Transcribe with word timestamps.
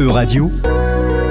E-Radio, 0.00 0.50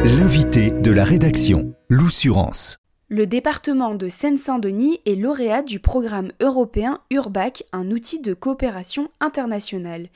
l'invité 0.04 0.70
de 0.70 0.92
la 0.92 1.04
rédaction, 1.04 1.74
l'Oussurance. 1.90 2.78
Le 3.08 3.26
département 3.26 3.96
de 3.96 4.08
Seine-Saint-Denis 4.08 5.00
est 5.08 5.16
lauréat 5.16 5.64
du 5.64 5.80
programme 5.80 6.32
européen 6.40 7.00
URBAC, 7.10 7.64
un 7.74 7.90
outil 7.90 8.22
de 8.22 8.36
coopération 8.36 9.10
internationale. 9.22 10.10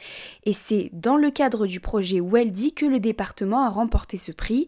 Et 0.43 0.53
c'est 0.53 0.91
dans 0.93 1.17
le 1.17 1.31
cadre 1.31 1.65
du 1.65 1.79
projet 1.79 2.19
WELDY 2.19 2.73
que 2.73 2.85
le 2.85 2.99
département 2.99 3.65
a 3.65 3.69
remporté 3.69 4.17
ce 4.17 4.31
prix. 4.31 4.67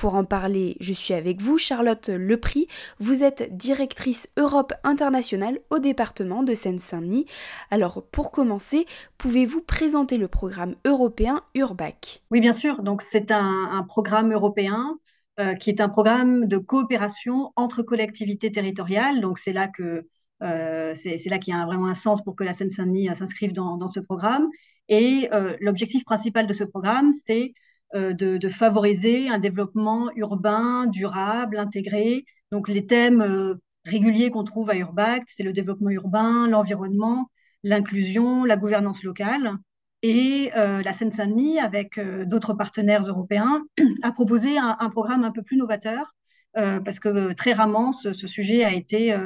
Pour 0.00 0.14
en 0.14 0.24
parler, 0.24 0.78
je 0.80 0.94
suis 0.94 1.12
avec 1.12 1.42
vous, 1.42 1.58
Charlotte 1.58 2.08
Lepris. 2.08 2.68
Vous 3.00 3.22
êtes 3.22 3.54
directrice 3.54 4.30
Europe 4.38 4.72
internationale 4.82 5.58
au 5.68 5.78
département 5.78 6.42
de 6.42 6.54
Seine-Saint-Denis. 6.54 7.26
Alors, 7.70 8.02
pour 8.10 8.32
commencer, 8.32 8.86
pouvez-vous 9.18 9.60
présenter 9.60 10.16
le 10.16 10.26
programme 10.26 10.74
européen 10.86 11.42
URBAC? 11.54 12.22
Oui, 12.30 12.40
bien 12.40 12.54
sûr. 12.54 12.82
Donc, 12.82 13.02
c'est 13.02 13.30
un, 13.30 13.84
programme 13.86 14.32
européen 14.32 14.98
euh, 15.38 15.52
qui 15.52 15.68
est 15.68 15.82
un 15.82 15.90
programme 15.90 16.46
de 16.46 16.56
coopération 16.56 17.52
entre 17.56 17.82
collectivités 17.82 18.50
territoriales. 18.50 19.20
Donc, 19.20 19.36
c'est 19.38 19.52
là 19.52 19.68
que 19.68 20.06
euh, 20.42 20.94
c'est 20.94 21.22
là 21.26 21.38
qu'il 21.38 21.52
y 21.52 21.56
a 21.58 21.66
vraiment 21.66 21.88
un 21.88 21.94
sens 21.94 22.24
pour 22.24 22.36
que 22.36 22.44
la 22.44 22.54
Seine-Saint-Denis 22.54 23.10
euh, 23.10 23.14
s'inscrive 23.14 23.52
dans, 23.52 23.86
ce 23.86 24.00
programme. 24.00 24.48
Et 24.88 25.28
l'objectif 25.60 26.04
principal 26.04 26.46
de 26.46 26.54
ce 26.54 26.64
programme, 26.64 27.12
c'est 27.12 27.52
euh, 27.96 28.12
de, 28.12 28.48
favoriser 28.48 29.28
un 29.28 29.40
développement 29.40 30.10
urbain, 30.14 30.86
durable, 30.86 31.58
intégré. 31.58 32.24
Donc 32.52 32.68
les 32.68 32.86
thèmes 32.86 33.20
euh, 33.20 33.54
réguliers 33.84 34.30
qu'on 34.30 34.44
trouve 34.44 34.70
à 34.70 34.76
Urbact, 34.76 35.26
c'est 35.28 35.42
le 35.42 35.52
développement 35.52 35.90
urbain, 35.90 36.46
l'environnement, 36.46 37.30
l'inclusion, 37.64 38.44
la 38.44 38.56
gouvernance 38.56 39.02
locale. 39.02 39.54
Et 40.02 40.52
euh, 40.56 40.82
la 40.82 40.92
Seine-Saint-Denis, 40.92 41.58
avec 41.58 41.98
d'autres 42.26 42.54
partenaires 42.54 43.02
européens, 43.02 43.64
a 44.02 44.12
proposé 44.12 44.56
un, 44.56 44.90
programme 44.90 45.24
un 45.24 45.32
peu 45.32 45.42
plus 45.42 45.56
novateur, 45.56 46.14
parce 46.54 47.00
que 47.00 47.32
très 47.32 47.52
rarement, 47.52 47.92
ce, 47.92 48.12
sujet 48.12 48.64
a 48.64 48.72
été 48.72 49.16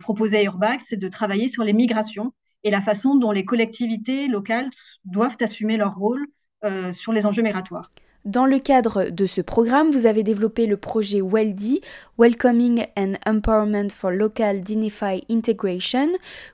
proposé 0.00 0.38
à 0.38 0.42
Urbact, 0.44 0.82
c'est 0.86 0.96
de 0.96 1.08
travailler 1.08 1.48
sur 1.48 1.62
les 1.64 1.72
migrations 1.72 2.32
et 2.62 2.70
la 2.70 2.80
façon 2.80 3.16
dont 3.16 3.32
les 3.32 3.44
collectivités 3.44 4.28
locales 4.28 4.70
doivent 5.04 5.36
assumer 5.40 5.76
leur 5.76 5.94
rôle 5.94 6.26
sur 6.92 7.12
les 7.12 7.26
enjeux 7.26 7.42
migratoires. 7.42 7.90
Dans 8.24 8.46
le 8.46 8.58
cadre 8.58 9.10
de 9.10 9.26
ce 9.26 9.42
programme, 9.42 9.90
vous 9.90 10.06
avez 10.06 10.22
développé 10.22 10.66
le 10.66 10.78
projet 10.78 11.20
WELDY, 11.20 11.82
Welcoming 12.16 12.86
and 12.96 13.12
Empowerment 13.26 13.90
for 13.90 14.10
Local 14.10 14.62
Dinify 14.62 15.22
Integration. 15.30 16.08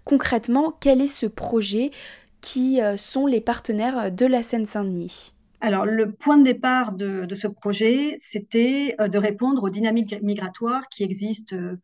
Concrètement, 0.05 0.77
quel 0.81 1.01
est 1.01 1.07
ce 1.07 1.27
projet 1.27 1.93
Qui 2.41 2.83
euh, 2.83 2.97
sont 2.97 3.27
les 3.27 3.41
partenaires 3.41 4.11
de 4.11 4.27
la 4.27 4.43
Seine-Saint-Denis? 4.43 5.33
Alors, 5.61 5.87
le 5.87 6.11
point 6.11 6.39
de 6.39 6.43
départ 6.43 6.91
de, 6.91 7.33
ce 7.37 7.47
projet, 7.47 8.17
c'était 8.19 8.97
euh, 9.01 9.07
de 9.07 9.19
répondre 9.19 9.63
aux 9.63 9.71
dynamiques 9.71 10.21
migratoires 10.23 10.89
qui 10.89 11.05
existent 11.05 11.55
euh, 11.55 11.77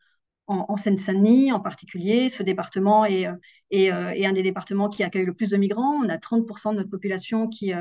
en, 0.49 0.77
Seine-Saint-Denis 0.77 1.53
en 1.53 1.61
particulier. 1.61 2.29
Ce 2.29 2.43
département 2.43 3.05
est, 3.05 3.29
est, 3.71 3.91
un 3.91 4.33
des 4.33 4.43
départements 4.43 4.89
qui 4.89 5.05
accueille 5.05 5.27
le 5.27 5.35
plus 5.35 5.49
de 5.49 5.57
migrants. 5.57 5.95
On 6.05 6.09
a 6.09 6.17
30% 6.17 6.73
de 6.73 6.79
notre 6.79 6.91
population 6.91 7.47
qui, 7.47 7.73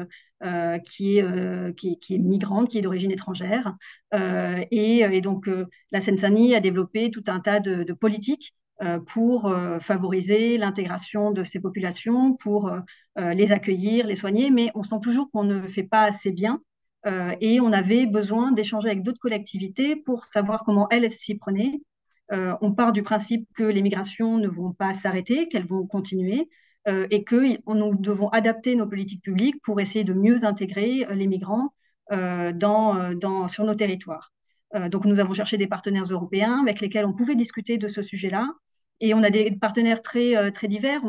euh, 0.44 0.80
qui, 0.80 1.18
est, 1.18 1.24
euh, 1.24 1.72
qui, 1.72 1.98
qui, 1.98 2.16
est 2.16 2.18
migrante, 2.18 2.68
qui 2.68 2.78
est 2.78 2.82
d'origine 2.82 3.12
étrangère. 3.12 3.74
Euh, 4.14 4.64
et, 4.70 5.22
donc, 5.22 5.50
la 5.92 6.02
Seine-Saint-Denis 6.02 6.56
a 6.56 6.60
développé 6.60 7.10
tout 7.10 7.24
un 7.28 7.40
tas 7.40 7.60
de, 7.60 7.94
politiques 7.94 8.54
pour 9.08 9.56
favoriser 9.80 10.58
l'intégration 10.58 11.32
de 11.32 11.46
ces 11.46 11.62
populations, 11.62 12.34
pour 12.36 12.70
les 13.16 13.54
accueillir, 13.54 14.06
les 14.06 14.18
soigner, 14.18 14.52
mais 14.52 14.70
on 14.76 14.84
sent 14.84 14.98
toujours 15.02 15.32
qu'on 15.32 15.46
ne 15.46 15.62
fait 15.62 15.84
pas 15.84 16.04
assez 16.04 16.32
bien. 16.32 16.62
et 17.40 17.62
on 17.62 17.72
avait 17.72 18.06
besoin 18.06 18.52
d'échanger 18.52 18.90
avec 18.90 19.04
d'autres 19.04 19.20
collectivités 19.20 19.96
pour 19.96 20.26
savoir 20.26 20.66
comment 20.66 20.90
elles 20.90 21.10
s'y 21.10 21.36
prenaient. 21.36 21.82
on 22.32 22.74
part 22.74 22.92
du 22.92 23.02
principe 23.02 23.48
que 23.56 23.64
les 23.64 23.82
migrations 23.82 24.38
ne 24.38 24.50
vont 24.50 24.74
pas 24.74 24.94
s'arrêter, 24.94 25.48
qu'elles 25.48 25.68
vont 25.68 25.88
continuer, 25.88 26.50
euh, 26.88 27.08
et 27.10 27.24
que 27.24 27.58
nous 27.74 27.96
devons 27.96 28.30
adapter 28.30 28.76
nos 28.76 28.86
politiques 28.88 29.24
publiques 29.24 29.60
pour 29.64 29.80
essayer 29.82 30.04
de 30.04 30.14
mieux 30.14 30.44
intégrer 30.46 31.06
euh, 31.06 31.16
les 31.16 31.26
migrants 31.26 31.74
euh, 32.12 32.52
dans, 32.54 33.48
sur 33.48 33.64
nos 33.64 33.74
territoires. 33.74 34.32
donc 34.92 35.06
nous 35.06 35.20
avons 35.20 35.34
cherché 35.34 35.58
des 35.58 35.68
partenaires 35.68 36.04
européens 36.04 36.60
avec 36.62 36.82
lesquels 36.82 37.06
on 37.06 37.14
pouvait 37.14 37.36
discuter 37.36 37.78
de 37.78 37.88
ce 37.88 38.02
sujet-là. 38.02 38.52
Et 39.02 39.14
on 39.14 39.24
a 39.24 39.30
des 39.30 39.52
partenaires 39.52 40.02
très, 40.02 40.52
très 40.52 40.68
divers. 40.68 41.02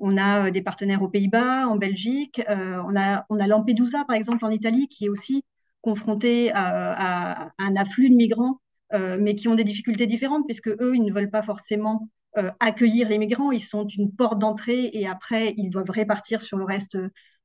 On, 0.00 0.16
a 0.16 0.50
des 0.50 0.62
partenaires 0.62 1.02
aux 1.02 1.08
Pays-Bas, 1.08 1.68
en 1.68 1.76
Belgique. 1.76 2.42
on, 2.48 2.96
a, 2.96 3.24
on 3.30 3.38
a 3.38 3.46
Lampedusa, 3.46 4.04
par 4.04 4.16
exemple, 4.16 4.44
en 4.44 4.50
Italie, 4.50 4.88
qui 4.88 5.06
est 5.06 5.08
aussi 5.08 5.44
confronté 5.82 6.52
à, 6.52 7.46
à 7.46 7.52
un 7.58 7.76
afflux 7.76 8.10
de 8.10 8.16
migrants, 8.16 8.60
mais 8.92 9.34
qui 9.36 9.48
ont 9.48 9.54
des 9.54 9.64
difficultés 9.64 10.06
différentes, 10.06 10.46
puisque 10.46 10.68
eux, 10.68 10.92
ils 10.94 11.04
ne 11.04 11.12
veulent 11.12 11.30
pas 11.30 11.42
forcément 11.42 12.08
euh, 12.38 12.50
accueillir 12.60 13.08
les 13.10 13.18
migrants. 13.18 13.52
Ils 13.52 13.60
sont 13.60 13.86
une 13.86 14.10
porte 14.10 14.38
d'entrée 14.38 14.90
et 14.94 15.06
après, 15.06 15.54
ils 15.58 15.68
doivent 15.68 15.90
répartir 15.90 16.40
sur 16.40 16.56
le 16.56 16.64
reste 16.64 16.96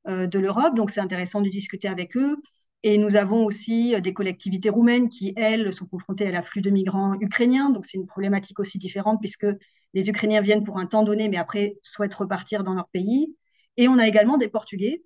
euh, 0.06 0.26
de 0.26 0.38
l'Europe. 0.38 0.74
Donc, 0.74 0.90
c'est 0.90 1.00
intéressant 1.00 1.42
de 1.42 1.50
discuter 1.50 1.88
avec 1.88 2.16
eux. 2.16 2.38
Et 2.84 2.96
nous 2.96 3.16
avons 3.16 3.44
aussi 3.44 3.94
euh, 3.94 4.00
des 4.00 4.14
collectivités 4.14 4.70
roumaines 4.70 5.10
qui, 5.10 5.34
elles, 5.36 5.74
sont 5.74 5.84
confrontées 5.84 6.28
à 6.28 6.30
l'afflux 6.30 6.62
de 6.62 6.70
migrants 6.70 7.14
ukrainiens. 7.20 7.68
Donc, 7.68 7.84
c'est 7.84 7.98
une 7.98 8.06
problématique 8.06 8.58
aussi 8.60 8.78
différente 8.78 9.20
puisque 9.20 9.46
les 9.92 10.08
Ukrainiens 10.08 10.40
viennent 10.40 10.64
pour 10.64 10.78
un 10.78 10.86
temps 10.86 11.02
donné, 11.02 11.28
mais 11.28 11.36
après 11.36 11.76
souhaitent 11.82 12.14
repartir 12.14 12.64
dans 12.64 12.74
leur 12.74 12.88
pays. 12.88 13.34
Et 13.76 13.88
on 13.88 13.98
a 13.98 14.08
également 14.08 14.38
des 14.38 14.48
Portugais 14.48 15.02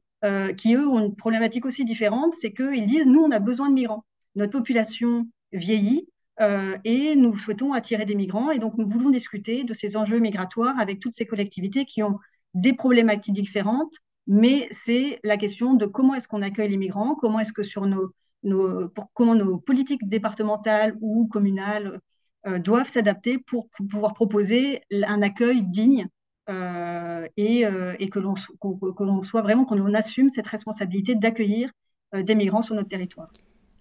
qui, 0.57 0.75
eux, 0.77 0.87
ont 0.87 1.01
une 1.01 1.17
problématique 1.17 1.67
aussi 1.67 1.85
différente. 1.85 2.35
C'est 2.35 2.53
qu'ils 2.53 2.87
disent, 2.87 3.07
nous, 3.07 3.21
on 3.21 3.33
a 3.33 3.41
besoin 3.41 3.69
de 3.69 3.75
migrants. 3.75 4.05
Notre 4.37 4.53
population 4.53 5.29
vieillit 5.53 6.07
euh, 6.41 6.77
et 6.85 7.15
nous 7.15 7.37
souhaitons 7.37 7.73
attirer 7.73 8.05
des 8.07 8.15
migrants. 8.15 8.51
Et 8.51 8.59
donc, 8.59 8.77
nous 8.79 8.87
voulons 8.87 9.11
discuter 9.11 9.65
de 9.65 9.75
ces 9.75 9.97
enjeux 9.97 10.19
migratoires 10.19 10.79
avec 10.79 10.99
toutes 10.99 11.15
ces 11.15 11.27
collectivités 11.27 11.85
qui 11.85 12.03
ont 12.03 12.19
des 12.55 12.73
problématiques 12.73 13.35
différentes. 13.35 13.95
Mais 14.27 14.69
c'est 14.71 15.21
la 15.25 15.37
question 15.37 15.75
de 15.75 15.87
comment 15.87 16.15
est-ce 16.15 16.29
qu'on 16.29 16.43
accueille 16.43 16.71
les 16.71 16.77
migrants, 16.77 17.17
comment 17.17 17.41
est-ce 17.41 17.53
que 17.53 17.65
sur 17.65 17.87
nos, 17.87 18.13
nos, 18.45 18.89
comment 19.15 19.35
nos 19.35 19.59
politiques 19.59 20.09
départementales 20.09 20.97
ou 21.01 21.27
communales 21.27 22.01
euh, 22.47 22.59
doivent 22.59 22.89
s'adapter 22.89 23.39
pour, 23.39 23.69
pouvoir 23.71 24.15
proposer 24.15 24.83
un 24.93 25.23
accueil 25.23 25.63
digne 25.63 26.07
euh, 26.49 27.27
et, 27.37 27.65
et, 27.99 28.09
que 28.09 28.21
l'on 28.21 29.23
soit 29.23 29.43
vraiment, 29.43 29.65
qu'on 29.65 29.95
assume 29.95 30.29
cette 30.29 30.47
responsabilité 30.47 31.15
d'accueillir 31.15 31.71
des 32.15 32.35
migrants 32.35 32.63
sur 32.63 32.75
notre 32.75 32.89
territoire. 32.89 33.33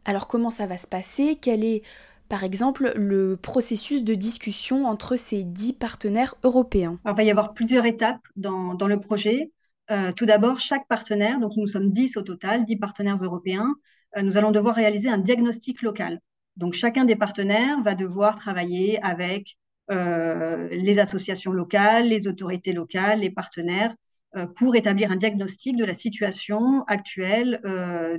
Alors 0.05 0.27
comment 0.27 0.49
ça 0.49 0.65
va 0.65 0.77
se 0.77 0.87
passer? 0.87 1.37
Quel 1.39 1.63
est 1.63 1.83
par 2.31 2.45
exemple, 2.45 2.93
le 2.95 3.35
processus 3.35 4.05
de 4.05 4.15
discussion 4.15 4.85
entre 4.85 5.17
ces 5.17 5.43
dix 5.43 5.73
partenaires 5.73 6.35
européens 6.45 6.97
Il 7.05 7.13
va 7.13 7.23
y 7.23 7.29
avoir 7.29 7.53
plusieurs 7.53 7.85
étapes 7.85 8.21
dans, 8.37 8.77
le 8.87 8.99
projet. 9.01 9.51
Euh, 9.91 10.13
tout 10.13 10.25
d'abord, 10.25 10.57
chaque 10.57 10.87
partenaire, 10.87 11.41
donc 11.41 11.51
nous 11.57 11.67
sommes 11.67 11.91
dix 11.91 12.15
au 12.15 12.21
total, 12.21 12.63
dix 12.63 12.77
partenaires 12.77 13.21
européens, 13.21 13.75
euh, 14.15 14.21
nous 14.21 14.37
allons 14.37 14.51
devoir 14.51 14.75
réaliser 14.75 15.09
un 15.09 15.17
diagnostic 15.17 15.81
local. 15.81 16.21
Donc 16.55 16.73
chacun 16.73 17.03
des 17.03 17.17
partenaires 17.17 17.81
va 17.83 17.95
devoir 17.95 18.37
travailler 18.37 18.97
avec 19.03 19.57
euh, 19.91 20.69
les 20.71 20.99
associations 20.99 21.51
locales, 21.51 22.07
les 22.07 22.29
autorités 22.29 22.71
locales, 22.71 23.19
les 23.19 23.31
partenaires, 23.31 23.93
pour 24.55 24.77
établir 24.77 25.11
un 25.11 25.17
diagnostic 25.17 25.75
de 25.75 25.83
la 25.83 25.93
situation 25.93 26.85
actuelle 26.87 27.59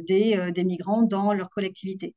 des, 0.06 0.52
migrants 0.62 1.00
dans 1.00 1.32
leur 1.32 1.48
collectivité. 1.48 2.14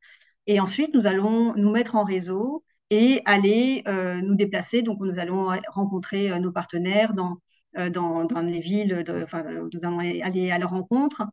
Et 0.48 0.60
ensuite, 0.60 0.94
nous 0.94 1.08
allons 1.08 1.54
nous 1.56 1.72
mettre 1.72 1.96
en 1.96 2.04
réseau 2.04 2.64
et 2.90 3.22
aller 3.26 3.84
euh, 3.88 4.22
nous 4.22 4.36
déplacer. 4.36 4.82
Donc, 4.82 5.00
nous 5.00 5.20
allons 5.20 5.50
rencontrer 5.70 6.32
euh, 6.32 6.40
nos 6.40 6.52
partenaires 6.52 7.14
dans, 7.14 7.38
euh, 7.78 7.90
dans, 7.90 8.26
dans, 8.26 8.42
les 8.42 8.60
villes, 8.60 9.04
enfin, 9.24 9.44
nous 9.74 9.86
allons 9.86 10.00
aller 10.00 10.52
à 10.52 10.58
leur 10.60 10.70
rencontre, 10.70 11.24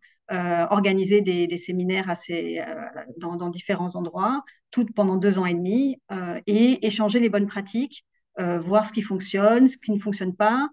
organiser 0.71 1.21
des, 1.21 1.57
séminaires 1.59 2.11
dans, 3.19 3.51
différents 3.51 3.97
endroits, 3.97 4.43
tout 4.71 4.87
pendant 4.87 5.17
deux 5.17 5.39
ans 5.39 5.45
et 5.45 5.53
demi, 5.53 5.99
et 6.47 6.87
échanger 6.87 7.21
les 7.21 7.29
bonnes 7.29 7.47
pratiques, 7.47 8.07
voir 8.39 8.87
ce 8.87 8.95
qui 8.95 9.03
fonctionne, 9.03 9.69
ce 9.69 9.77
qui 9.77 9.93
ne 9.93 9.99
fonctionne 9.99 10.35
pas. 10.35 10.71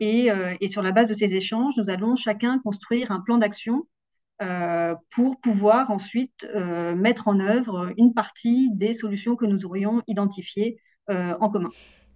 Et, 0.00 0.30
sur 0.66 0.82
la 0.82 0.90
base 0.90 1.06
de 1.06 1.14
ces 1.14 1.32
échanges, 1.32 1.74
nous 1.76 1.90
allons 1.90 2.16
chacun 2.16 2.58
construire 2.58 3.12
un 3.12 3.20
plan 3.20 3.38
d'action 3.38 3.86
pour 5.10 5.40
pouvoir 5.40 5.90
ensuite 5.90 6.46
euh, 6.54 6.94
mettre 6.94 7.28
en 7.28 7.40
œuvre 7.40 7.92
une 7.96 8.14
partie 8.14 8.70
des 8.72 8.92
solutions 8.92 9.36
que 9.36 9.46
nous 9.46 9.64
aurions 9.64 10.02
identifiées 10.06 10.78
euh, 11.10 11.34
en 11.40 11.48
commun. 11.48 11.70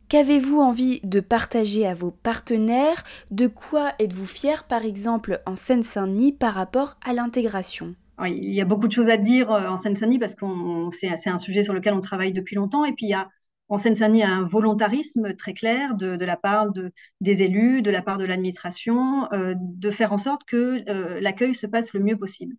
Qu'avez-vous 0.08 0.60
envie 0.60 1.00
de 1.02 1.20
partager 1.20 1.86
à 1.86 1.94
vos 1.94 2.12
partenaires? 2.12 3.02
De 3.30 3.48
quoi 3.48 3.92
êtes-vous 3.98 4.26
fier, 4.26 4.64
par 4.64 4.84
exemple, 4.84 5.40
en 5.46 5.56
Seine-Saint-Denis 5.56 6.32
par 6.32 6.54
rapport 6.54 6.96
à 7.04 7.12
l'intégration? 7.12 7.96
Il 8.24 8.54
y 8.54 8.60
a 8.60 8.64
beaucoup 8.64 8.86
de 8.86 8.92
choses 8.92 9.08
à 9.08 9.16
dire 9.16 9.50
en 9.50 9.76
Seine-Saint-Denis 9.76 10.20
parce 10.20 10.36
que 10.36 10.46
c'est 10.92 11.28
un 11.28 11.38
sujet 11.38 11.64
sur 11.64 11.74
lequel 11.74 11.92
on 11.92 12.00
travaille 12.00 12.32
depuis 12.32 12.54
longtemps. 12.54 12.84
Et 12.84 12.92
puis, 12.92 13.06
il 13.06 13.10
y 13.10 13.14
a 13.14 13.28
en 13.68 13.78
Seine-Saint-Denis, 13.78 14.22
un 14.22 14.44
volontarisme 14.44 15.34
très 15.34 15.52
clair 15.52 15.94
de, 15.94 16.24
la 16.24 16.36
part 16.36 16.70
de, 16.70 16.92
des 17.20 17.42
élus, 17.42 17.82
de 17.82 17.90
la 17.90 18.02
part 18.02 18.18
de 18.18 18.24
l'administration, 18.24 19.30
euh, 19.32 19.54
de 19.58 19.90
faire 19.90 20.12
en 20.12 20.18
sorte 20.18 20.42
que 20.44 20.88
euh, 20.88 21.20
l'accueil 21.20 21.54
se 21.54 21.66
passe 21.66 21.92
le 21.92 22.00
mieux 22.00 22.16
possible. 22.16 22.56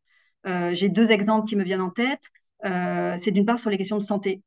j'ai 0.71 0.89
deux 0.89 1.11
exemples 1.11 1.47
qui 1.47 1.55
me 1.55 1.63
viennent 1.63 1.81
en 1.81 1.89
tête. 1.89 2.23
c'est 2.63 3.31
d'une 3.31 3.45
part 3.45 3.59
sur 3.59 3.69
les 3.69 3.77
questions 3.77 3.97
de 3.97 4.03
santé, 4.03 4.43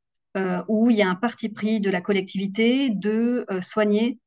où 0.67 0.89
il 0.89 0.97
y 0.97 1.03
a 1.03 1.09
un 1.09 1.15
parti 1.15 1.49
pris 1.49 1.79
de 1.79 1.89
la 1.91 2.01
collectivité 2.01 2.89
de 2.89 3.45
soigner 3.61 4.19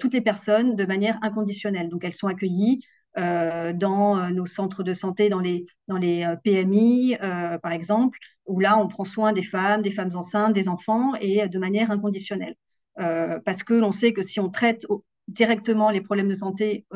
toutes 0.00 0.12
les 0.12 0.20
personnes 0.20 0.74
de 0.76 0.84
manière 0.84 1.18
inconditionnelle. 1.22 1.88
Donc 1.88 2.04
elles 2.04 2.14
sont 2.14 2.28
accueillies 2.28 2.80
euh, 2.82 2.95
dans 3.16 4.18
euh, 4.18 4.30
nos 4.30 4.46
centres 4.46 4.82
de 4.82 4.92
santé, 4.92 5.28
dans 5.28 5.40
les, 5.40 5.66
euh, 5.90 6.36
PMI, 6.36 7.16
par 7.62 7.72
exemple, 7.72 8.18
où 8.46 8.60
là, 8.60 8.78
on 8.78 8.88
prend 8.88 9.04
soin 9.04 9.32
des 9.32 9.42
femmes, 9.42 9.82
des 9.82 9.90
femmes 9.90 10.14
enceintes, 10.14 10.52
des 10.52 10.68
enfants, 10.68 11.14
et 11.20 11.48
de 11.48 11.58
manière 11.58 11.90
inconditionnelle. 11.90 12.54
parce 12.96 13.62
que 13.62 13.74
l'on 13.74 13.92
sait 13.92 14.12
que 14.12 14.22
si 14.22 14.40
on 14.40 14.50
traite 14.50 14.86
directement 15.28 15.90
les 15.90 16.00
problèmes 16.00 16.28
de 16.28 16.34
santé 16.34 16.86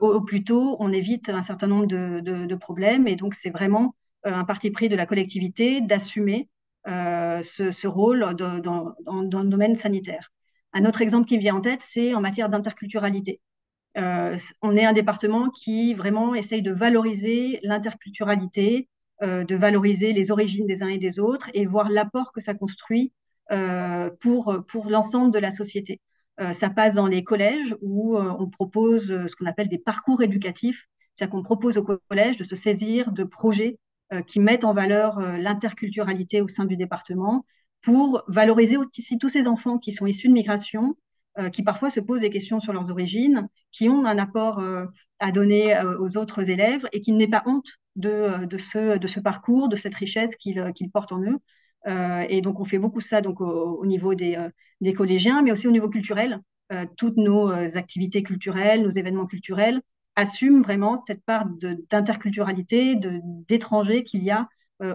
au, 0.00 0.20
plus 0.22 0.44
tôt, 0.44 0.76
on 0.80 0.92
évite 0.92 1.28
un 1.28 1.42
certain 1.42 1.66
nombre 1.66 1.86
de, 1.86 2.54
problèmes. 2.54 3.06
Et 3.06 3.16
donc, 3.16 3.34
c'est 3.34 3.50
vraiment 3.50 3.94
un 4.24 4.44
parti 4.44 4.70
pris 4.70 4.88
de 4.88 4.96
la 4.96 5.04
collectivité 5.06 5.80
d'assumer 5.82 6.48
ce, 6.86 7.86
rôle 7.86 8.34
dans, 8.36 8.58
dans, 8.58 8.94
dans, 9.02 9.42
le 9.42 9.48
domaine 9.48 9.74
sanitaire. 9.74 10.32
Un 10.72 10.86
autre 10.86 11.02
exemple 11.02 11.26
qui 11.26 11.36
me 11.36 11.42
vient 11.42 11.56
en 11.56 11.60
tête, 11.60 11.82
c'est 11.82 12.14
en 12.14 12.20
matière 12.20 12.48
d'interculturalité. 12.48 13.40
Euh, 13.96 14.36
on 14.62 14.76
est 14.76 14.84
un 14.84 14.92
département 14.92 15.50
qui 15.50 15.94
vraiment 15.94 16.34
essaye 16.34 16.62
de 16.62 16.72
valoriser 16.72 17.60
l'interculturalité, 17.62 18.88
euh, 19.22 19.44
de 19.44 19.54
valoriser 19.54 20.12
les 20.12 20.30
origines 20.30 20.66
des 20.66 20.82
uns 20.82 20.88
et 20.88 20.98
des 20.98 21.20
autres 21.20 21.50
et 21.54 21.66
voir 21.66 21.88
l'apport 21.88 22.32
que 22.32 22.40
ça 22.40 22.54
construit 22.54 23.12
euh, 23.52 24.10
pour, 24.20 24.64
pour 24.66 24.90
l'ensemble 24.90 25.32
de 25.32 25.38
la 25.38 25.50
société. 25.50 26.00
ça 26.52 26.68
passe 26.70 26.94
dans 26.94 27.06
les 27.06 27.22
collèges 27.22 27.76
où 27.80 28.18
on 28.18 28.48
propose 28.50 29.06
ce 29.06 29.36
qu'on 29.36 29.46
appelle 29.46 29.68
des 29.68 29.78
parcours 29.78 30.22
éducatifs, 30.22 30.88
c'est-à-dire 31.14 31.32
qu'on 31.32 31.44
propose 31.44 31.78
au 31.78 31.84
collège 31.84 32.36
de 32.38 32.44
se 32.44 32.56
saisir 32.56 33.12
de 33.12 33.22
projets 33.24 33.78
qui 34.26 34.40
mettent 34.40 34.64
en 34.64 34.74
valeur 34.74 35.20
l'interculturalité 35.20 36.42
au 36.42 36.48
sein 36.48 36.64
du 36.64 36.76
département 36.76 37.44
pour 37.82 38.24
valoriser 38.26 38.76
aussi 38.76 39.18
tous 39.18 39.28
ces 39.28 39.46
enfants 39.46 39.78
qui 39.78 39.92
sont 39.92 40.06
issus 40.06 40.28
de 40.28 40.32
migration 40.32 40.96
euh, 41.36 41.50
qui 41.50 41.64
parfois 41.64 41.90
se 41.90 41.98
posent 41.98 42.20
des 42.20 42.30
questions 42.30 42.60
sur 42.60 42.72
leurs 42.72 42.92
origines, 42.92 43.48
qui 43.72 43.88
ont 43.88 44.06
un 44.06 44.18
apport 44.18 44.60
euh, 44.60 44.86
à 45.18 45.32
donner 45.32 45.76
euh, 45.76 45.98
aux 45.98 46.16
autres 46.16 46.48
élèves 46.48 46.86
et 46.92 47.00
qui 47.00 47.10
n'aient 47.10 47.26
pas 47.26 47.42
honte 47.46 47.66
de, 47.96 48.46
ce, 48.56 49.18
parcours, 49.18 49.68
de 49.68 49.74
cette 49.74 49.96
richesse 49.96 50.36
qu'ils 50.36 50.90
portent 50.92 51.10
en 51.10 51.22
eux. 51.22 51.38
et 52.28 52.40
donc, 52.40 52.60
on 52.60 52.64
fait 52.64 52.78
beaucoup 52.78 53.00
ça 53.00 53.20
au, 53.20 53.86
niveau 53.86 54.14
des, 54.14 54.36
des, 54.80 54.92
collégiens, 54.92 55.42
mais 55.42 55.52
aussi 55.52 55.68
au 55.68 55.72
niveau 55.72 55.88
culturel. 55.88 56.40
toutes 56.96 57.16
nos 57.16 57.50
activités 57.76 58.22
culturelles, 58.22 58.82
nos 58.82 58.90
événements 58.90 59.26
culturels 59.26 59.80
assument 60.16 60.62
vraiment 60.62 60.96
cette 60.96 61.22
part 61.24 61.46
d'interculturalité, 61.90 62.96
d'étrangers 63.48 64.02
qu'il 64.02 64.24
y 64.24 64.30
a 64.30 64.48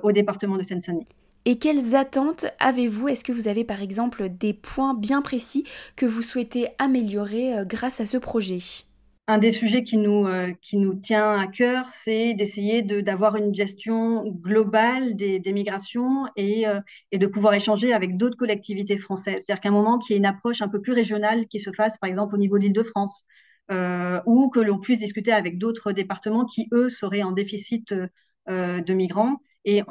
au 0.04 0.12
département 0.12 0.58
de 0.58 0.64
Seine-Saint-Denis. 0.64 1.08
Et 1.46 1.58
quelles 1.58 1.96
attentes 1.96 2.46
avez-vous? 2.60 3.08
Est-ce 3.08 3.24
que 3.24 3.32
vous 3.32 3.48
avez 3.48 3.64
par 3.64 3.82
exemple 3.82 4.30
des 4.30 4.54
points 4.54 4.94
bien 4.94 5.22
précis 5.22 5.64
que 5.96 6.06
vous 6.06 6.22
souhaitez 6.22 6.68
améliorer 6.80 7.58
euh, 7.58 7.66
grâce 7.66 8.02
à 8.02 8.06
ce 8.06 8.18
projet? 8.18 8.60
Un 9.28 9.38
des 9.38 9.52
sujets 9.52 9.84
qui 9.84 9.98
nous, 9.98 10.26
euh, 10.28 10.52
qui 10.62 10.78
nous 10.78 10.96
tient 10.96 11.40
à 11.40 11.48
cœur, 11.48 11.88
c'est 11.88 12.34
d'essayer 12.34 12.82
d'avoir 12.82 13.36
une 13.36 13.54
gestion 13.54 14.26
globale 14.26 15.16
des, 15.16 15.42
migrations 15.54 16.26
et, 16.36 16.68
euh, 16.68 16.82
et, 17.12 17.20
de 17.20 17.28
pouvoir 17.28 17.54
échanger 17.54 17.94
avec 17.94 18.18
d'autres 18.18 18.38
collectivités 18.38 18.98
françaises. 18.98 19.44
C'est-à-dire 19.46 19.62
qu'à 19.62 19.70
un 19.70 19.74
moment, 19.74 20.00
qu'il 20.00 20.14
y 20.14 20.16
ait 20.16 20.20
une 20.20 20.26
approche 20.26 20.62
un 20.62 20.68
peu 20.68 20.82
plus 20.82 20.94
régionale 20.94 21.48
qui 21.48 21.60
se 21.60 21.72
fasse, 21.72 21.98
par 22.00 22.10
exemple, 22.10 22.36
au 22.36 22.40
niveau 22.40 22.58
de 22.58 22.64
l'Île-de-France, 22.64 23.26
ou 24.26 24.50
que 24.50 24.60
l'on 24.60 24.80
puisse 24.80 24.98
discuter 25.00 25.32
avec 25.32 25.60
d'autres 25.60 25.92
départements 25.92 26.46
qui, 26.46 26.68
eux, 26.74 26.90
seraient 26.90 27.22
en 27.22 27.32
déficit 27.32 27.94
de 28.48 28.94
migrants 28.94 29.38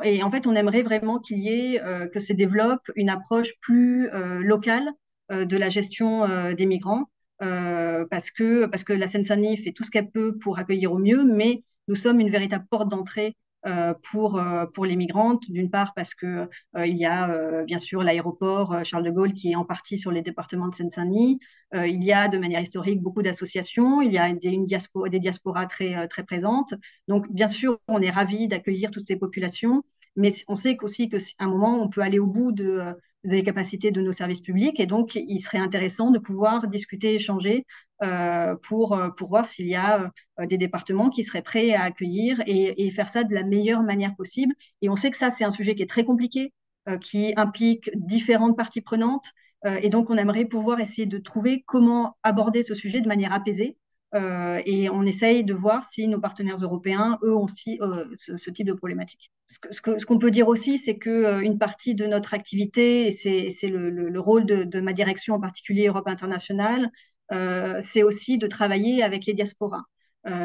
et, 0.05 0.23
en 0.23 0.31
fait, 0.31 0.47
on 0.47 0.55
aimerait 0.55 0.83
vraiment 0.83 1.19
qu'il 1.19 1.39
y 1.39 1.49
ait, 1.49 1.83
euh, 1.83 2.07
que 2.07 2.21
se 2.21 2.33
développe 2.33 2.91
une 2.97 3.11
approche 3.11 3.53
plus 3.61 4.09
euh, 4.11 4.41
locale 4.41 4.89
euh, 5.31 5.45
de 5.45 5.57
la 5.57 5.69
gestion 5.69 6.27
des 6.55 6.67
migrants, 6.67 7.05
parce, 7.39 8.31
que, 8.31 8.67
parce 8.67 8.83
que 8.85 8.93
la 8.93 9.07
Seine-Saint-Denis 9.07 9.59
fait 9.59 9.73
tout 9.73 9.85
ce 9.85 9.91
qu'elle 9.91 10.11
peut 10.11 10.37
pour 10.39 10.59
accueillir 10.59 10.93
au 10.93 10.99
mieux, 10.99 11.25
mais 11.25 11.63
nous 11.87 11.95
sommes 11.95 12.21
une 12.21 12.31
véritable 12.31 12.67
porte 12.69 12.89
d'entrée 12.89 13.37
pour, 14.03 14.39
euh, 14.39 14.67
pour 14.67 14.87
les 14.87 14.97
migrantes, 14.97 15.43
d'une 15.51 15.71
part 15.71 15.93
parce 15.95 16.15
que 16.15 16.49
euh, 16.77 16.87
il 16.87 16.97
y 16.97 17.05
a 17.07 17.65
bien 17.65 17.79
sûr 17.79 18.03
l'aéroport 18.03 18.85
Charles 18.85 19.05
de 19.05 19.11
Gaulle 19.11 19.33
qui 19.33 19.53
est 19.53 19.57
en 19.57 19.65
partie 19.65 19.99
sur 19.99 20.11
les 20.11 20.23
départements 20.23 20.69
de 20.69 20.75
Seine-Saint-Denis. 20.75 21.41
il 21.75 22.03
y 22.05 22.13
a 22.13 22.29
de 22.29 22.39
manière 22.39 22.61
historique 22.61 23.01
beaucoup 23.01 23.23
d'associations, 23.23 24.01
il 24.01 24.13
y 24.13 24.19
a 24.19 24.33
des, 24.33 24.49
une 24.49 24.65
des 24.65 25.21
diasporas 25.21 25.67
très, 25.67 26.09
très 26.09 26.25
présentes. 26.25 26.75
Donc 27.09 27.31
bien 27.31 27.49
sûr, 27.49 27.79
on 27.89 28.01
est 28.01 28.11
ravis 28.11 28.49
d'accueillir 28.49 28.91
toutes 28.91 29.05
ces 29.05 29.17
populations, 29.17 29.83
mais 30.19 30.33
on 30.49 30.57
sait 30.57 30.77
aussi 30.83 31.09
qu'à 31.09 31.19
un 31.39 31.49
moment, 31.49 31.81
on 31.81 31.89
peut 31.89 32.03
aller 32.03 32.19
au 32.19 32.27
bout 32.27 32.51
de, 32.53 32.95
des 33.25 33.43
capacités 33.45 33.93
de 33.93 34.03
nos 34.03 34.13
services 34.13 34.41
publics. 34.41 34.81
Et 34.81 34.87
donc, 34.87 35.15
il 35.15 35.41
serait 35.41 35.59
intéressant 35.59 36.11
de 36.11 36.19
pouvoir 36.19 36.67
discuter, 36.67 37.15
échanger 37.15 37.65
euh, 38.03 38.57
pour, 38.57 38.95
euh, 38.95 39.11
pour 39.11 39.29
voir 39.29 39.47
s'il 39.47 39.69
y 39.69 39.77
a 39.77 40.11
euh, 40.41 40.47
des 40.47 40.59
départements 40.59 41.09
qui 41.09 41.23
seraient 41.23 41.43
prêts 41.43 41.73
à 41.73 41.83
accueillir 41.85 42.41
et, 42.47 42.87
et, 42.87 42.91
faire 42.91 43.09
ça 43.09 43.23
de 43.23 43.33
la 43.33 43.45
meilleure 43.45 43.83
manière 43.83 44.17
possible. 44.17 44.55
Et 44.83 44.89
on 44.89 44.97
sait 44.97 45.11
que 45.13 45.17
ça, 45.17 45.31
c'est 45.31 45.45
un 45.45 45.53
sujet 45.53 45.77
qui 45.77 45.83
est 45.83 45.89
très 45.89 46.05
compliqué, 46.05 46.53
qui 47.03 47.35
implique 47.37 47.91
différentes 47.95 48.57
parties 48.57 48.81
prenantes. 48.81 49.31
et 49.83 49.91
donc, 49.91 50.11
on 50.11 50.17
aimerait 50.17 50.47
pouvoir 50.47 50.81
essayer 50.81 51.07
de 51.07 51.19
trouver 51.19 51.63
comment 51.67 52.17
aborder 52.23 52.63
ce 52.63 52.75
sujet 52.75 53.03
de 53.03 53.09
manière 53.09 53.33
apaisée 53.33 53.77
euh, 54.15 54.63
et 54.65 54.89
on 54.89 55.03
essaye 55.03 55.45
de 55.45 55.53
voir 55.53 55.85
si 55.85 56.09
nos 56.09 56.21
partenaires 56.21 56.57
européens, 56.57 57.19
eux, 57.23 57.35
ont 57.37 57.45
aussi 57.45 57.79
euh, 57.83 58.07
ce, 58.15 58.51
type 58.51 58.67
de 58.67 58.73
problématique. 58.73 59.31
Ce 59.47 59.81
qu'on 59.83 59.99
ce 59.99 60.19
peut 60.19 60.31
dire 60.31 60.49
aussi, 60.49 60.79
c'est 60.79 60.99
qu'une 60.99 61.25
euh, 61.25 61.59
partie 61.59 61.95
de 61.95 62.07
notre 62.07 62.33
activité, 62.33 63.07
et 63.07 63.11
c'est 63.11 63.69
le, 63.69 63.91
le, 63.91 64.21
rôle 64.21 64.47
de, 64.47 64.65
de, 64.65 64.81
ma 64.81 64.95
direction 64.95 65.35
en 65.35 65.41
particulier 65.41 65.89
Europe 65.89 66.09
internationale, 66.09 66.91
c'est 67.81 68.03
aussi 68.03 68.39
de 68.39 68.47
travailler 68.47 69.03
avec 69.03 69.27
les 69.27 69.35
diasporas. 69.35 69.85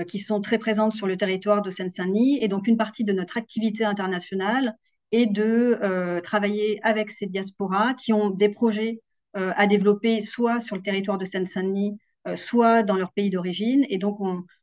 qui 0.08 0.20
sont 0.20 0.42
très 0.42 0.58
présentes 0.58 0.94
sur 0.94 1.08
le 1.08 1.18
territoire 1.18 1.62
de 1.62 1.70
Seine-Saint-Denis. 1.70 2.40
Et 2.42 2.48
donc, 2.50 2.68
une 2.68 2.78
partie 2.78 3.06
de 3.06 3.14
notre 3.14 3.38
activité 3.38 3.86
internationale 3.86 4.76
est 5.12 5.26
de 5.26 6.20
travailler 6.22 6.80
avec 6.84 7.10
ces 7.12 7.28
diasporas 7.28 7.94
qui 7.94 8.12
ont 8.12 8.30
des 8.30 8.50
projets 8.50 9.02
à 9.34 9.66
développer 9.68 10.20
soit 10.22 10.60
sur 10.60 10.76
le 10.76 10.82
territoire 10.82 11.18
de 11.18 11.26
Seine-Saint-Denis, 11.26 11.98
soit 12.36 12.84
dans 12.84 12.96
leur 12.96 13.12
pays 13.14 13.30
d'origine. 13.30 13.86
Et 13.90 13.98
donc, 13.98 14.20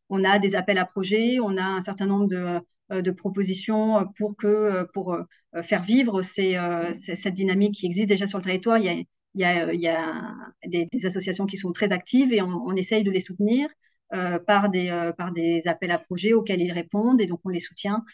on, 0.08 0.24
a 0.24 0.38
des 0.38 0.56
appels 0.56 0.78
à 0.78 0.84
projets, 0.84 1.38
on 1.40 1.56
a 1.56 1.62
un 1.62 1.82
certain 1.82 2.06
nombre 2.06 2.28
de, 2.28 2.60
euh, 2.92 3.12
propositions 3.12 4.06
pour, 4.16 4.36
que, 4.36 4.84
pour 4.93 5.14
euh, 5.14 5.62
faire 5.62 5.82
vivre 5.82 6.22
cette 6.22 7.34
dynamique 7.34 7.74
qui 7.76 7.86
existe 7.86 8.08
déjà 8.08 8.26
sur 8.26 8.38
le 8.38 8.44
territoire. 8.44 8.79
Il 8.79 8.84
y 9.34 9.44
a, 9.44 9.72
il 9.72 9.81
y 9.81 9.88
a, 9.88 10.34
des, 10.67 10.88
associations 11.05 11.46
qui 11.46 11.56
sont 11.56 11.72
très 11.72 11.93
actives 11.93 12.32
et 12.32 12.43
on, 12.43 12.74
essaye 12.74 13.05
de 13.05 13.10
les 13.10 13.20
soutenir 13.20 13.69
par, 14.46 14.70
des, 14.70 15.12
par 15.17 15.32
des 15.32 15.69
appels 15.69 15.93
à 15.93 15.98
projets 15.98 16.32
auxquels 16.32 16.60
ils 16.60 16.72
répondent 16.72 17.20
et 17.20 17.26
donc 17.26 17.40
on 17.44 17.48
les 17.48 17.60
soutient 17.60 18.05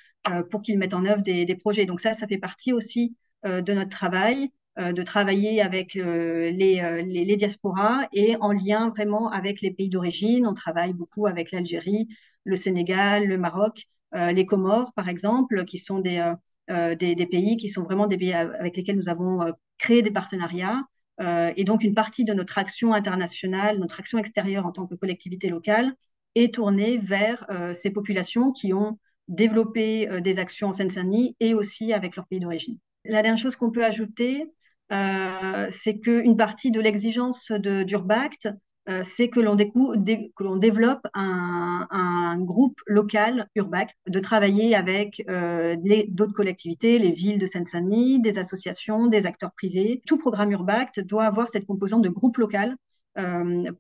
pour 0.51 0.61
qu'ils 0.61 0.79
mettent 0.79 0.95
en 0.95 1.07
œuvre 1.07 1.23
des, 1.23 1.47
des, 1.47 1.57
projets. 1.57 1.87
Donc 1.87 2.01
ça, 2.01 2.13
ça 2.15 2.27
fait 2.27 2.39
partie 2.39 2.73
aussi 2.73 3.17
de 3.45 3.73
notre 3.73 3.91
travail. 3.91 4.51
Euh, 4.79 4.93
de 4.93 5.03
travailler 5.03 5.63
avec 5.63 5.97
euh, 5.97 6.51
les, 6.51 6.81
euh, 6.81 7.01
les, 7.01 7.25
les, 7.25 7.37
diasporas 7.37 8.09
et 8.13 8.37
en 8.43 8.53
lien 8.53 8.91
vraiment 8.91 9.31
avec 9.31 9.63
les 9.63 9.71
pays 9.71 9.89
d'origine. 9.89 10.47
On 10.47 10.53
travaille 10.53 10.93
beaucoup 10.93 11.27
avec 11.27 11.51
l'Algérie, 11.51 12.09
le 12.45 12.57
Sénégal, 12.57 13.25
le 13.27 13.39
Maroc, 13.39 13.85
les 14.13 14.47
Comores, 14.47 14.93
par 14.95 15.09
exemple, 15.09 15.65
qui 15.67 15.77
sont 15.77 15.99
des, 15.99 16.33
des, 16.69 17.15
des, 17.15 17.27
pays 17.27 17.57
qui 17.59 17.69
sont 17.69 17.83
vraiment 17.83 18.07
des 18.07 18.17
pays 18.17 18.33
avec 18.33 18.77
lesquels 18.77 18.97
nous 18.97 19.11
avons 19.11 19.53
créé 19.79 20.01
des 20.01 20.11
partenariats. 20.11 20.85
et 21.21 21.65
donc, 21.65 21.83
une 21.83 21.95
partie 21.95 22.25
de 22.25 22.33
notre 22.33 22.57
action 22.57 22.95
internationale, 22.95 23.79
notre 23.79 24.01
action 24.01 24.17
extérieure 24.19 24.65
en 24.65 24.73
tant 24.73 24.87
que 24.87 24.95
collectivité 24.95 25.51
locale, 25.51 25.93
est 26.35 26.55
tournée 26.55 26.97
vers 26.97 27.47
ces 27.75 27.91
populations 27.91 28.53
qui 28.53 28.73
ont 28.73 28.99
développé 29.29 30.09
des 30.23 30.39
actions 30.39 30.69
en 30.69 30.73
Seine-Saint-Denis 30.73 31.37
et 31.41 31.53
aussi 31.53 31.93
avec 31.93 32.17
leur 32.17 32.27
pays 32.27 32.41
d'origine. 32.41 32.79
La 33.05 33.23
dernière 33.23 33.43
chose 33.43 33.57
qu'on 33.57 33.71
peut 33.71 33.85
ajouter, 33.85 34.51
euh, 34.93 35.67
c'est 35.71 35.99
qu'une 35.99 36.37
partie 36.37 36.71
de 36.71 36.81
l'exigence 36.81 37.51
d'Urbact, 37.51 38.49
euh, 38.89 39.03
c'est 39.03 39.29
que 39.29 39.41
l'on 39.41 39.57
développe 39.57 41.07
un, 41.15 42.39
groupe 42.39 42.79
local 42.87 43.49
Urbact, 43.57 43.97
de 44.07 44.21
travailler 44.21 44.77
avec 44.77 45.25
euh, 45.29 45.77
d'autres 46.09 46.35
collectivités, 46.35 46.99
les 46.99 47.11
villes 47.11 47.39
de 47.39 47.47
Seine-Saint-Denis, 47.47 48.21
des 48.21 48.39
associations, 48.39 49.09
des 49.09 49.27
acteurs 49.27 49.53
privés. 49.53 50.03
Tout 50.07 50.19
programme 50.19 50.53
Urbact 50.53 51.01
doit 51.01 51.25
avoir 51.25 51.49
cette 51.49 51.67
composante 51.67 52.03
de 52.03 52.09
groupe 52.09 52.37
local 52.37 52.77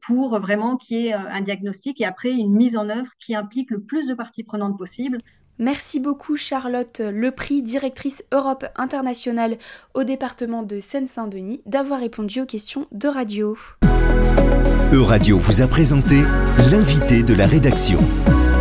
pour 0.00 0.38
vraiment 0.40 0.78
qu'il 0.78 0.96
y 0.98 1.08
ait 1.08 1.12
un 1.12 1.42
diagnostic 1.42 2.00
et 2.00 2.06
après 2.06 2.32
une 2.32 2.54
mise 2.54 2.74
en 2.74 2.88
œuvre 2.88 3.10
qui 3.18 3.34
implique 3.34 3.70
le 3.70 3.82
plus 3.82 4.08
de 4.08 4.14
parties 4.14 4.44
prenantes 4.44 4.78
possible 4.78 5.18
Merci 5.58 6.00
beaucoup 6.00 6.36
Charlotte 6.36 7.00
Lepris, 7.00 7.62
directrice 7.62 8.24
Europe 8.32 8.66
internationale 8.76 9.56
au 9.94 10.04
département 10.04 10.62
de 10.62 10.80
Seine-Saint-Denis, 10.80 11.62
d'avoir 11.66 12.00
répondu 12.00 12.40
aux 12.40 12.46
questions 12.46 12.86
de 12.92 13.08
radio. 13.08 13.56
Euradio 14.92 15.38
vous 15.38 15.62
a 15.62 15.66
présenté 15.66 16.16
l'invité 16.70 17.22
de 17.22 17.34
la 17.34 17.46
rédaction. 17.46 17.98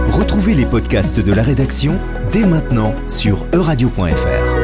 Retrouvez 0.08 0.54
les 0.54 0.66
podcasts 0.66 1.20
de 1.20 1.34
la 1.34 1.44
rédaction 1.44 2.00
dès 2.32 2.46
maintenant 2.46 2.94
sur 3.08 3.46
euradio.fr. 3.54 4.55